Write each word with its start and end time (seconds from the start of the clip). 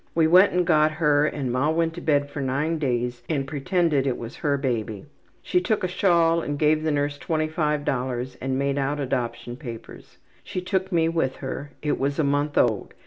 We 0.15 0.25
went 0.25 0.51
and 0.51 0.65
got 0.65 0.93
her 0.93 1.27
and 1.27 1.51
ma 1.51 1.69
went 1.69 1.93
to 1.93 2.01
bed 2.01 2.31
for 2.31 2.41
nine 2.41 2.79
days 2.79 3.21
and 3.29 3.45
pretended 3.47 4.07
it 4.07 4.17
was 4.17 4.37
her 4.37 4.57
baby. 4.57 5.05
She 5.43 5.61
took 5.61 5.83
a 5.83 5.87
shawl 5.87 6.41
and 6.41 6.57
gave 6.57 6.81
the 6.81 6.89
nurse 6.91 7.19
$25 7.19 8.35
and 8.41 8.57
made 8.57 8.79
out 8.79 8.99
adoption 8.99 9.57
papers. 9.57 10.17
She 10.43 10.59
took 10.59 10.91
me 10.91 11.07
with 11.07 11.35
her. 11.35 11.73
It 11.83 11.99
was 11.99 12.17
a 12.17 12.23
month 12.23 12.57
old. 12.57 12.95